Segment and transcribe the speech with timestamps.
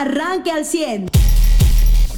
[0.00, 1.06] arranque al 100.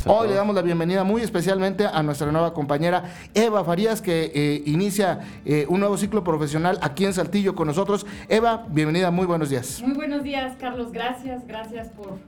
[0.07, 3.05] Hoy le damos la bienvenida muy especialmente a nuestra nueva compañera
[3.35, 8.07] Eva Farías, que eh, inicia eh, un nuevo ciclo profesional aquí en Saltillo con nosotros.
[8.29, 9.83] Eva, bienvenida, muy buenos días.
[9.83, 10.93] Muy buenos días, Carlos.
[10.93, 12.19] Gracias, gracias por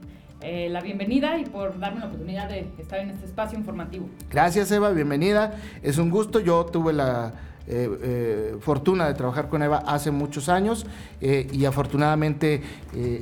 [0.41, 4.07] eh, la bienvenida y por darme la oportunidad de estar en este espacio informativo.
[4.29, 5.55] Gracias, Eva, bienvenida.
[5.81, 6.39] Es un gusto.
[6.39, 7.33] Yo tuve la
[7.67, 10.85] eh, eh, fortuna de trabajar con Eva hace muchos años
[11.21, 12.61] eh, y afortunadamente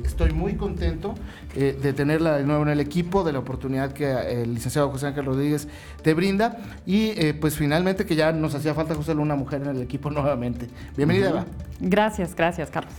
[0.04, 1.14] estoy muy contento
[1.54, 5.26] de tenerla de nuevo en el equipo, de la oportunidad que el licenciado José Ángel
[5.26, 5.68] Rodríguez
[6.02, 9.82] te brinda y pues finalmente que ya nos hacía falta José una mujer en el
[9.82, 10.68] equipo nuevamente.
[10.96, 11.44] Bienvenida Eva.
[11.80, 12.94] Gracias, gracias Carlos.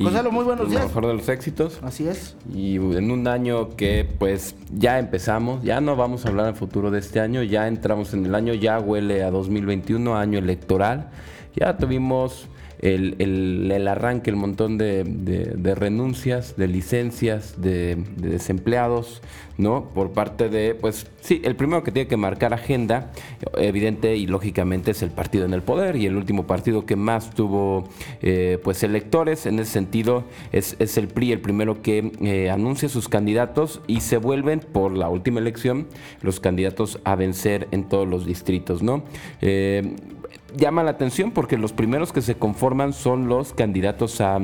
[0.00, 0.80] Gonzalo, muy buenos días.
[0.80, 1.78] Lo mejor de los éxitos.
[1.82, 2.34] Así es.
[2.54, 6.90] Y en un año que pues ya empezamos, ya no vamos a hablar del futuro
[6.90, 11.10] de este año, ya entramos en el año, ya huele a 2021, año electoral.
[11.54, 12.48] Ya tuvimos
[12.82, 19.22] el, arranque, el montón de, renuncias, de licencias, de, desempleados,
[19.58, 19.90] ¿no?
[19.90, 23.12] Por parte de, pues sí, el primero que tiene que marcar agenda,
[23.58, 27.30] evidente y lógicamente es el partido en el poder y el último partido que más
[27.30, 27.88] tuvo,
[28.22, 33.08] eh, pues, electores, en ese sentido es, el PRI el primero que eh, anuncia sus
[33.08, 35.86] candidatos y se vuelven por la última elección
[36.22, 39.04] los candidatos a vencer en todos los distritos, ¿no?
[39.42, 39.96] Eh,
[40.56, 44.40] llama la atención porque los primeros que se conforman son los candidatos a,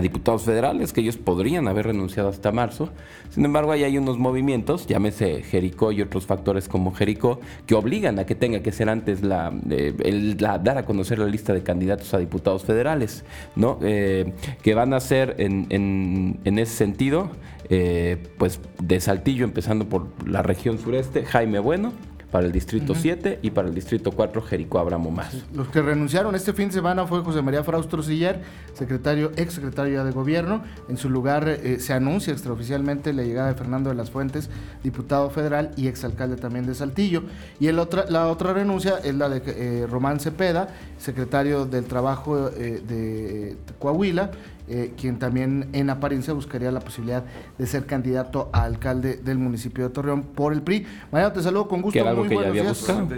[0.00, 2.90] diputados federales, que ellos podrían haber renunciado hasta marzo.
[3.30, 8.20] Sin embargo, ahí hay unos movimientos, llámese Jericó y otros factores como Jericó, que obligan
[8.20, 12.14] a que tenga que ser antes la, eh, dar a conocer la lista de candidatos
[12.14, 13.24] a diputados federales,
[13.56, 13.80] ¿no?
[13.82, 17.30] Eh, que van a ser en, ese sentido,
[17.68, 21.92] eh, pues de Saltillo, empezando por la región sureste, Jaime Bueno,
[22.30, 25.34] para el Distrito 7 y para el Distrito 4 Jericó Abramo Más.
[25.54, 28.40] Los que renunciaron este fin de semana fue José María Fraustro Siller,
[28.74, 30.62] secretario, ex secretario de Gobierno.
[30.88, 34.48] En su lugar eh, se anuncia extraoficialmente la llegada de Fernando de las Fuentes,
[34.82, 37.24] diputado federal y exalcalde también de Saltillo.
[37.58, 42.48] Y el otra, la otra renuncia es la de eh, Román Cepeda, secretario del Trabajo
[42.48, 44.30] eh, de Coahuila
[44.70, 47.24] eh, quien también en apariencia buscaría la posibilidad
[47.58, 50.86] de ser candidato a alcalde del municipio de Torreón por el PRI.
[51.10, 52.00] Mañana te saludo con gusto.
[52.00, 53.08] Que algo que ya había buscado.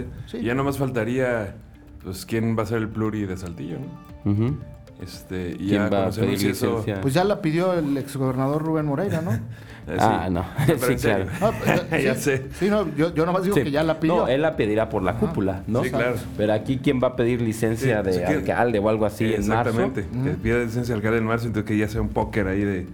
[0.41, 1.55] Ya nomás faltaría,
[2.03, 3.77] pues, quién va a ser el pluri de Saltillo,
[4.25, 4.72] ¿no?
[5.01, 7.01] Este, ¿Quién va a pedir licencia?
[7.01, 9.33] Pues ya la pidió el exgobernador Rubén Moreira, ¿no?
[9.33, 9.39] Eh,
[9.99, 10.45] ah, no,
[10.87, 11.25] sí, claro.
[11.39, 12.45] Pues, ya sé.
[12.57, 14.17] Sí, no, yo, yo nomás digo que ya la pidió.
[14.17, 15.83] No, él la pedirá por la cúpula, ¿no?
[15.83, 16.15] Sí, claro.
[16.37, 19.69] Pero aquí, ¿quién va a pedir licencia de alcalde o algo así en marzo?
[19.69, 22.61] Exactamente, que pida licencia de alcalde en marzo, entonces que ya sea un póker ahí
[22.61, 22.87] de,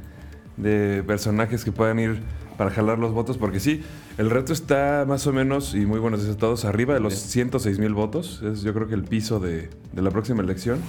[0.57, 2.21] de personajes que puedan ir
[2.57, 3.83] para jalar los votos, porque sí,
[4.19, 7.15] el reto está más o menos, y muy buenos días a todos, arriba de los
[7.15, 8.43] 106 mil votos.
[8.43, 10.79] Es yo creo que el piso de, de la próxima elección.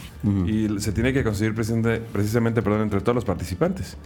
[0.47, 3.97] Y se tiene que conseguir precisamente, precisamente perdón, entre todos los participantes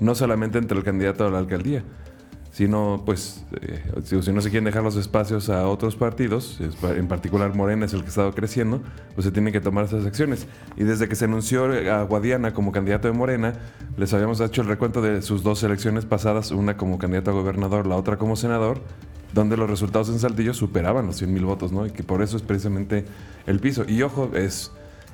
[0.00, 1.82] no solamente entre el candidato a la alcaldía,
[2.54, 7.52] sino pues eh, si, no se quieren dejar los espacios a otros partidos, en particular
[7.52, 8.80] Morena es el que ha estado creciendo,
[9.16, 10.46] pues se tienen que tomar esas acciones.
[10.76, 13.54] Y desde que se anunció a Guadiana como candidato de Morena,
[13.96, 17.88] les habíamos hecho el recuento de sus dos elecciones pasadas, una como candidato a gobernador,
[17.88, 18.80] la otra como senador,
[19.32, 21.86] donde los resultados en Saltillo superaban los 100 mil votos, ¿no?
[21.86, 23.04] Y que por eso es precisamente
[23.48, 23.84] el piso.
[23.88, 24.70] Y ojo, es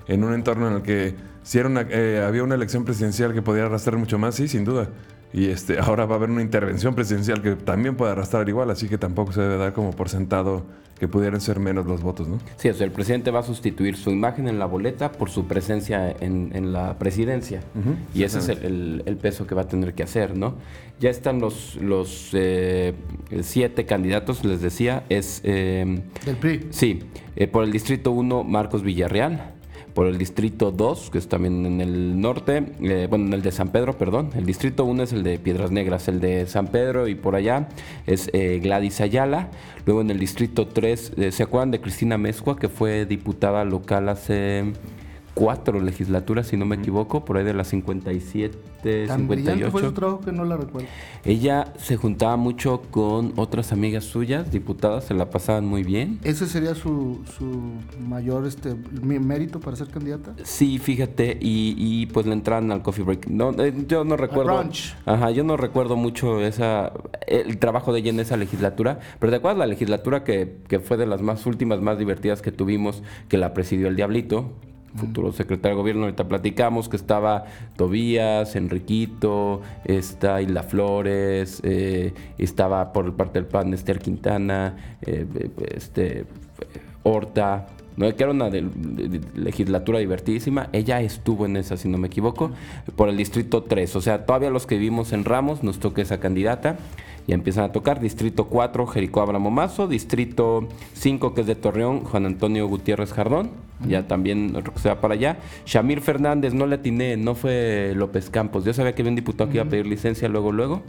[0.08, 3.40] en un entorno en el que si era una, eh, había una elección presidencial que
[3.40, 4.90] podía arrastrar mucho más, sí, sin duda.
[5.32, 8.88] Y este, ahora va a haber una intervención presidencial que también puede arrastrar igual, así
[8.88, 10.64] que tampoco se debe dar como por sentado
[10.98, 12.38] que pudieran ser menos los votos, ¿no?
[12.58, 15.46] Sí, o sea, el presidente va a sustituir su imagen en la boleta por su
[15.46, 17.62] presencia en, la presidencia.
[18.14, 20.56] y ese es el, peso que va a tener que hacer, ¿no?
[21.00, 22.92] Ya están los, los eh,
[23.40, 25.40] siete candidatos, les decía, es...
[25.42, 26.66] Eh, Del PRI.
[26.68, 27.00] Sí,
[27.50, 29.54] por el Distrito 1, Marcos Villarreal
[30.00, 33.52] por el distrito 2, que es también en el norte, eh, bueno, en el de
[33.52, 34.30] San Pedro, perdón.
[34.34, 37.68] El distrito 1 es el de Piedras Negras, el de San Pedro y por allá
[38.06, 39.50] es eh, Gladys Ayala.
[39.84, 44.08] Luego en el distrito 3, eh, ¿se acuerdan de Cristina Mezcua, que fue diputada local
[44.08, 44.72] hace
[45.34, 48.58] cuatro legislaturas, si no me equivoco, por ahí de las 57,
[49.06, 49.70] Tan 58.
[49.70, 50.88] fue su trabajo que no la recuerdo.
[51.24, 56.18] Ella se juntaba mucho con otras amigas suyas, diputadas, se la pasaban muy bien.
[56.24, 60.34] ¿Ese sería su, su mayor este, mérito para ser candidata?
[60.44, 63.28] Sí, fíjate, y, pues le entraron al coffee break.
[63.28, 64.64] No, eh, yo no recuerdo.
[65.04, 66.92] Ajá, yo no recuerdo mucho esa
[67.26, 70.96] el trabajo de ella en esa legislatura, pero ¿te acuerdas la legislatura que, que fue
[70.96, 74.52] de las más últimas, más divertidas que tuvimos, que la presidió el Diablito?
[74.96, 77.44] Futuro secretario de gobierno, ahorita platicamos que estaba
[77.76, 85.26] Tobías, Enriquito, está Isla Flores, eh, estaba por parte del PAN Esther Quintana, eh,
[85.74, 86.24] este,
[87.02, 88.14] Horta, ¿no?
[88.14, 88.50] que era una
[89.34, 90.68] legislatura divertidísima.
[90.72, 92.50] Ella estuvo en esa, si no me equivoco,
[92.96, 93.96] por el distrito 3.
[93.96, 96.76] O sea, todavía los que vivimos en Ramos nos toca esa candidata.
[97.30, 98.00] Y empiezan a tocar.
[98.00, 99.86] Distrito 4, Jericó Abramo Mazo.
[99.86, 103.52] Distrito 5, que es de Torreón, Juan Antonio Gutiérrez Jardón.
[103.86, 105.38] Ya también otro que se va para allá.
[105.64, 108.64] Shamir Fernández, no le atiné, no fue López Campos.
[108.64, 110.82] Yo sabía que había un diputado que iba a pedir licencia luego, luego.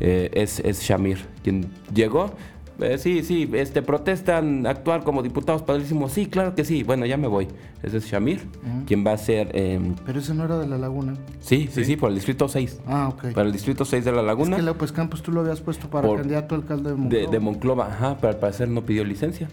[0.00, 2.32] Eh, es, es Shamir, quien llegó.
[2.80, 6.12] Eh, sí, sí, este, protestan actuar como diputados padrísimos.
[6.12, 6.82] Sí, claro que sí.
[6.82, 7.48] Bueno, ya me voy.
[7.82, 8.40] Ese es Shamir,
[8.86, 9.50] quien va a ser...
[9.54, 11.14] eh, Pero ese no era de la laguna.
[11.40, 12.80] sí, sí, sí, por el distrito 6.
[12.86, 13.32] Ah, ok.
[13.34, 14.56] Para el distrito 6 de la Es Laguna.
[14.56, 17.30] que López Campos tú lo habías puesto para Por- candidato a alcalde de de, Monclova.
[17.30, 19.48] de Monclova, ajá, pero al parecer no pidió licencia,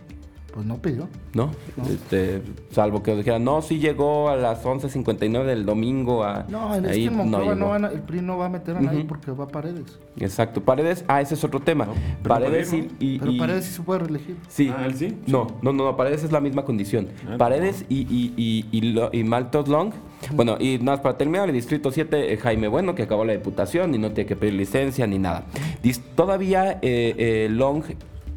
[0.57, 1.07] Pues no pidió.
[1.35, 1.51] ¿no?
[1.87, 6.47] Este, salvo que dijeran, no, sí llegó a las 11.59 del domingo a...
[6.49, 8.75] No, en, es ahí en Monclova no, van a- el PRI no va a meter
[8.75, 9.99] a nadie porque va a Paredes.
[10.19, 11.87] Exacto, Paredes, ah, ese es otro tema.
[12.23, 12.87] pero Paredes y, ¿no?
[12.99, 14.35] y- Pero Paredes sí se puede reelegir.
[14.47, 14.73] Sí.
[14.75, 15.15] Ah, ¿él sí?
[15.27, 17.09] No, no, no, no, Paredes es la misma condición.
[17.29, 19.91] Ah, Paredes y, y, y, y, lo- y Maltos Long.
[20.33, 23.33] Bueno, y nada más para terminar, el distrito 7, eh, Jaime Bueno, que acabó la
[23.33, 25.43] diputación y no tiene que pedir licencia ni nada.
[25.83, 27.83] Dis- todavía eh, eh, Long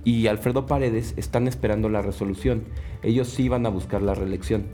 [0.04, 2.64] y Alfredo Paredes están esperando la resolución.
[3.02, 4.64] Ellos sí van a buscar la reelección.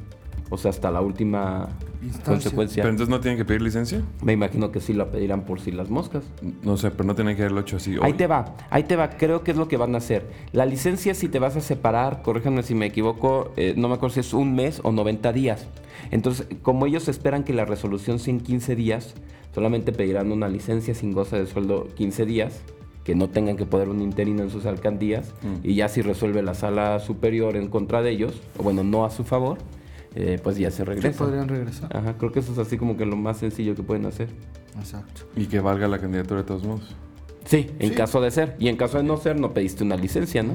[0.49, 1.69] O sea, hasta la última
[2.03, 2.33] Instancia.
[2.33, 2.83] consecuencia.
[2.83, 4.03] ¿Pero entonces no tienen que pedir licencia?
[4.23, 6.25] Me imagino que sí la pedirán por si las moscas.
[6.63, 7.97] No sé, pero no tienen que haberlo hecho así.
[8.01, 10.31] Ahí te va, ahí te va, creo que es lo que van a hacer.
[10.53, 14.15] La licencia si te vas a separar, corríjanme si me equivoco, eh, no me acuerdo
[14.15, 15.67] si es un mes o 90 días.
[16.13, 19.15] Entonces, como ellos esperan que la resolución sea en 15 días,
[19.53, 22.63] solamente pedirán una licencia sin goce de sueldo 15 días,
[23.07, 25.61] que no tengan que poner un interino en sus alcaldías, Mm.
[25.63, 29.11] y ya si resuelve la sala superior en contra de ellos, o bueno, no a
[29.11, 29.59] su favor,
[30.17, 31.25] eh, pues ya se Sí, regresa.
[31.25, 31.97] podrían regresar.
[31.97, 34.29] Ajá, creo que eso es así como que lo más sencillo que pueden hacer.
[34.77, 35.23] Exacto.
[35.37, 36.97] Y que valga la candidatura de todos modos.
[37.45, 37.95] Sí, en Sí.
[37.95, 38.57] caso de ser.
[38.59, 40.55] Y en caso de no ser, no pediste una licencia, ¿no?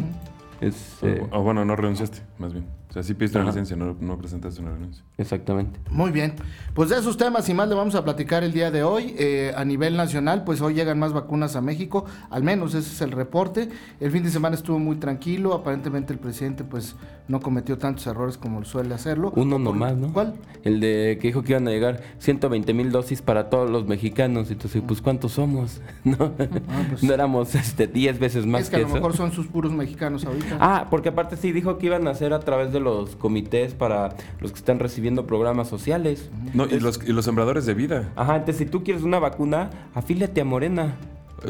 [0.61, 2.65] Es, eh, O, bueno, no renunciaste, más bien.
[2.89, 5.01] O sea, sí pediste una licencia, no, no presentaste una renuncia.
[5.17, 5.79] exactamente.
[5.91, 6.33] Muy bien,
[6.73, 9.15] pues de esos temas y más le vamos a platicar el día de hoy.
[9.17, 13.01] Eh, a nivel nacional, pues hoy llegan más vacunas a México, al menos ese es
[13.01, 13.69] el reporte.
[14.01, 16.97] El fin de semana estuvo muy tranquilo, aparentemente el presidente pues
[17.29, 19.31] no cometió tantos errores como suele hacerlo.
[19.37, 20.11] Uno nomás, ¿no?
[20.11, 20.33] ¿Cuál?
[20.65, 24.49] El de que dijo que iban a llegar 120 mil dosis para todos los mexicanos.
[24.49, 25.79] Y entonces, pues, ¿cuántos somos?
[26.03, 28.95] No, pues- no éramos este, 10 veces más es que a lo eso.
[28.95, 30.50] mejor son sus puros mexicanos ahorita.
[30.59, 34.15] Ah, porque aparte sí dijo que iban a hacer a través de los comités para
[34.39, 36.29] los que están recibiendo programas sociales.
[36.53, 38.09] No, y los, y los sembradores de vida.
[38.15, 40.95] Ajá, entonces si tú quieres una vacuna, afíliate a Morena.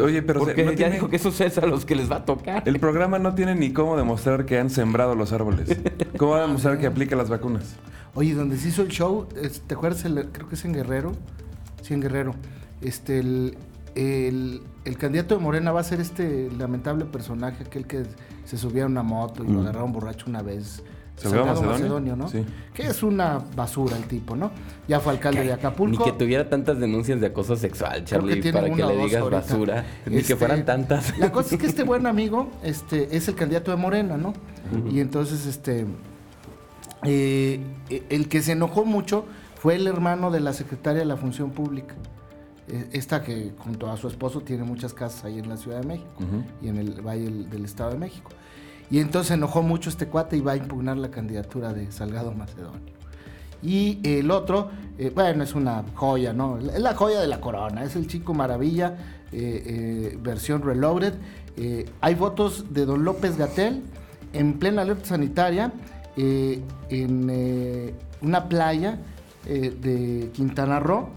[0.01, 2.09] Oye, pero porque se- no ya tiene- dijo que eso es a los que les
[2.09, 2.63] va a tocar.
[2.65, 5.77] el programa no tiene ni cómo demostrar que han sembrado los árboles.
[6.17, 7.75] ¿Cómo va a demostrar que aplica las vacunas?
[8.15, 9.27] Oye, donde se hizo el show,
[9.67, 10.05] ¿te acuerdas?
[10.05, 11.11] El- creo que es en Guerrero.
[11.81, 12.35] Sí, en Guerrero.
[12.81, 13.57] Este, el,
[13.95, 18.03] el- el candidato de Morena va a ser este lamentable personaje, aquel que
[18.45, 19.61] se subía a una moto y lo Mm.
[19.61, 20.83] agarraron borracho una vez.
[21.17, 22.15] ¿Salgado Salgado Macedonio?
[22.15, 22.27] ¿no?
[22.29, 22.43] Sí.
[22.73, 24.49] Que es una basura el tipo, ¿no?
[24.87, 26.03] Ya fue alcalde de Ni Acapulco.
[26.03, 29.41] que tuviera tantas denuncias de acoso sexual, que Charlie, para que le digas ahorita.
[29.41, 29.85] basura.
[30.07, 31.15] Ni Este, que fueran tantas.
[31.19, 34.33] La cosa es que este buen amigo este, es el candidato de Morena, ¿no?
[34.89, 35.85] Y entonces, este,
[37.03, 39.25] eh, eh, el que se enojó mucho
[39.55, 41.93] fue el hermano de la secretaria de la Función Pública.
[42.71, 45.87] Eh, Esta que junto a su esposo tiene muchas casas ahí en la Ciudad de
[45.87, 46.09] México
[46.61, 48.31] y en el Valle del, Estado de México.
[48.89, 52.33] Y entonces se enojó mucho este cuate y va a impugnar la candidatura de Salgado
[52.33, 53.01] Macedonio.
[53.63, 56.57] Y el otro, eh, bueno, es una joya, ¿no?
[56.57, 58.97] Es la joya de la corona, es el chico maravilla,
[59.31, 59.63] eh,
[60.13, 61.13] eh, versión reloaded.
[61.99, 63.83] Hay fotos de don López Gatel
[64.33, 65.71] en plena alerta sanitaria
[66.17, 68.97] en una playa
[69.45, 71.09] de Quintana Roo.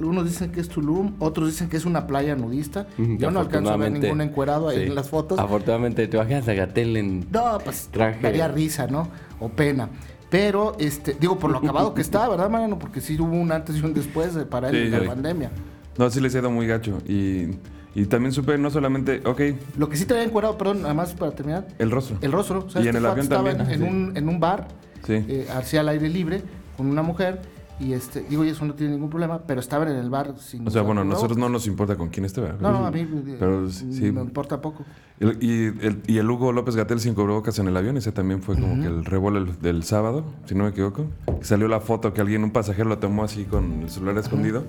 [0.00, 2.86] Algunos dicen que es Tulum, otros dicen que es una playa nudista.
[2.96, 4.82] Yo no alcanzo a ver ningún encuerado ahí sí.
[4.84, 5.38] en las fotos.
[5.38, 7.26] Afortunadamente, te bajas a Gatel en.
[7.30, 8.18] No, pues Traje.
[8.22, 9.08] daría risa, ¿no?
[9.40, 9.90] O pena.
[10.30, 12.78] Pero, este, digo, por lo acabado que está, ¿verdad, Mariano?
[12.78, 15.50] Porque sí hubo un antes y un después de- para él Sí, en la pandemia.
[15.98, 16.98] No, sí les he ido muy gacho.
[17.06, 17.48] Y,
[17.94, 19.40] y también supe no solamente, ok,
[19.76, 22.16] Lo que sí traía encuerado, perdón, nada más para terminar, el rostro.
[22.22, 22.64] el rostro.
[22.66, 23.84] O sea, Y este en el avión estaba también, en, sí.
[23.86, 24.68] un, en un bar,
[25.04, 25.14] Sí.
[25.28, 26.42] eh, hacia el aire libre,
[26.76, 27.42] con una mujer,
[27.80, 30.66] y este, digo, y eso no tiene ningún problema, pero estaban en el bar sin
[30.68, 31.16] o sea, bueno, cubrebocas.
[31.22, 32.60] nosotros no nos importa con quién esté, ¿verdad?
[32.60, 33.86] No, no, a mí eh, Pero sí.
[34.12, 34.84] me importa poco.
[35.18, 38.42] El- y, el, y el Hugo López Gatel sin cubrebocas en el avión, ese también
[38.42, 41.06] fue como que el revuelo del, sábado, si no me equivoco.
[41.40, 44.64] Salió la foto que alguien, un pasajero lo tomó así con el celular escondido.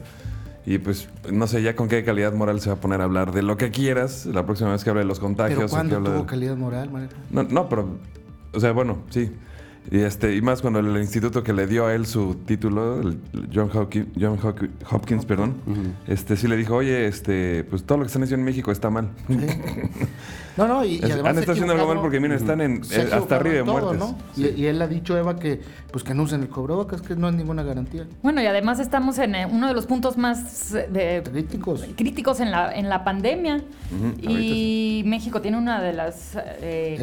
[0.65, 3.31] Y pues, no sé ya con qué calidad moral se va a poner a hablar
[3.33, 5.55] de lo que quieras la próxima vez que hable de los contagios.
[5.57, 7.13] Pero o que ¿cuándo tuvo de- calidad moral, Mariano?
[7.31, 7.87] No, no, pero,
[8.53, 9.31] o sea, bueno, sí.
[9.89, 13.19] Y, este, y más cuando el instituto que le dio a él su título, el
[13.53, 14.38] John Hopkins, John
[14.89, 15.55] Hopkins, perdón,
[16.07, 18.89] este, sí le dijo, oye, este, pues todo lo que están haciendo en México está
[18.89, 19.09] mal.
[20.57, 23.38] No, no, y, además Han estado haciendo algo mal porque, miren, están en, eh, hasta
[23.38, 23.97] arriba de muertes.
[23.97, 24.17] ¿no?
[24.35, 25.61] Y, él ha dicho, Eva, que
[25.91, 28.05] pues que no usen el cobrebocas, que no es ninguna garantía.
[28.21, 32.51] Bueno, y además estamos en eh, uno de los puntos más eh, críticos, críticos en,
[32.51, 33.61] la, en la pandemia.
[34.21, 36.38] Y México tiene una de las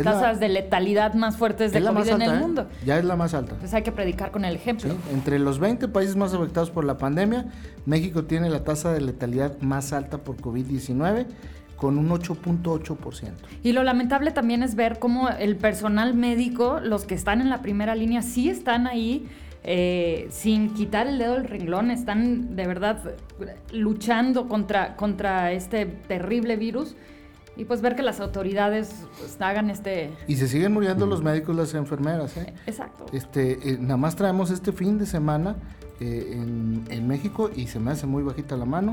[0.03, 2.68] tasas de letalidad más fuertes de COVID en el mundo.
[2.85, 3.53] Ya es la más alta.
[3.53, 4.95] Entonces hay que predicar con el ejemplo.
[5.13, 7.47] Entre los 20 países más afectados por la pandemia,
[7.87, 11.27] México tiene la tasa de letalidad más alta por COVID-19
[11.77, 13.31] con un 8.8%.
[13.63, 17.63] Y lo lamentable también es ver cómo el personal médico, los que están en la
[17.63, 19.29] primera línea, sí están ahí.
[19.65, 23.03] Eh, sin quitar el dedo del renglón, están de verdad
[23.73, 26.95] luchando contra, contra este terrible virus
[27.59, 30.13] y pues ver que las autoridades pues, hagan este...
[30.29, 32.37] Y se siguen muriendo los médicos, las enfermeras.
[32.37, 32.55] ¿eh?
[32.67, 33.07] Exacto.
[33.13, 35.57] Este, eh, nada más traemos este fin de semana
[35.99, 38.93] eh, en, en, México y se me hace muy bajita la mano,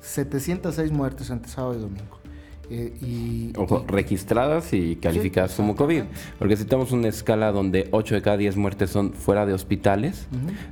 [0.00, 2.23] 706 muertes entre sábado y domingo.
[2.70, 6.02] Eh, y, Ojo, registradas y calificadas como COVID.
[6.38, 10.26] Porque si tenemos una escala donde 8 de cada 10 muertes son fuera de hospitales,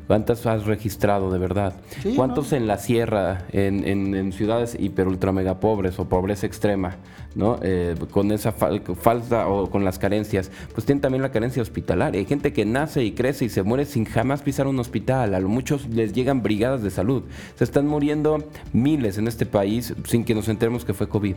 [0.07, 1.75] ¿cuántas has registrado de verdad?
[2.17, 6.97] ¿Cuántos en la sierra, en, en, ciudades hiper ultra mega pobres o pobreza extrema,
[7.35, 7.59] ¿no?
[7.63, 10.51] Eh, con esa falta o con las carencias?
[10.75, 12.19] Pues tienen también la carencia hospitalaria.
[12.19, 15.35] Hay gente que nace y crece y se muere sin jamás pisar un hospital.
[15.35, 17.25] A muchos les llegan brigadas de salud.
[17.57, 18.39] Se están muriendo
[18.73, 21.37] miles en este país sin que nos enteremos que fue COVID.